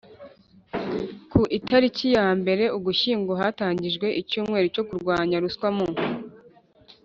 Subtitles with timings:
[1.31, 5.87] Ku itariki ya mbere Ugushyingo hatangijwe icyumweru cyo kurwanya ruswa mu